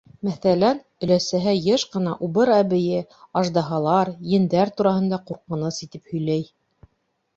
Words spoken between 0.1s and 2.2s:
Мәҫәлән, өләсәһе йыш ҡына